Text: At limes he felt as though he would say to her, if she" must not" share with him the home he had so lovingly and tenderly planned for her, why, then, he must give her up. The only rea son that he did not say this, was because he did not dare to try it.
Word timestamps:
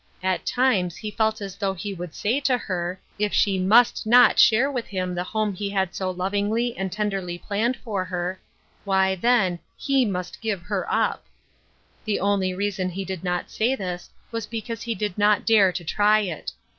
At 0.23 0.51
limes 0.57 0.95
he 0.95 1.11
felt 1.11 1.41
as 1.41 1.57
though 1.57 1.75
he 1.75 1.93
would 1.93 2.15
say 2.15 2.39
to 2.39 2.57
her, 2.57 2.99
if 3.19 3.33
she" 3.33 3.59
must 3.79 4.07
not" 4.07 4.39
share 4.39 4.71
with 4.71 4.87
him 4.87 5.13
the 5.13 5.23
home 5.23 5.53
he 5.53 5.69
had 5.69 5.93
so 5.93 6.09
lovingly 6.09 6.75
and 6.75 6.91
tenderly 6.91 7.37
planned 7.37 7.77
for 7.77 8.03
her, 8.05 8.39
why, 8.83 9.13
then, 9.13 9.59
he 9.77 10.03
must 10.05 10.41
give 10.41 10.63
her 10.63 10.91
up. 10.91 11.25
The 12.03 12.19
only 12.19 12.51
rea 12.51 12.71
son 12.71 12.87
that 12.87 12.93
he 12.95 13.05
did 13.05 13.23
not 13.23 13.51
say 13.51 13.75
this, 13.75 14.09
was 14.31 14.47
because 14.47 14.81
he 14.81 14.95
did 14.95 15.19
not 15.19 15.45
dare 15.45 15.71
to 15.71 15.83
try 15.83 16.21
it. 16.21 16.53